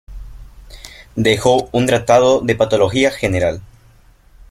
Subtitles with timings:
[1.15, 3.61] Dejó un Tratado de patología general.